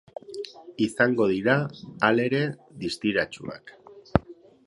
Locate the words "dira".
1.31-1.57